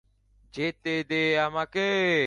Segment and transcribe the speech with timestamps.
[0.53, 1.87] যেতে দে আমাকে।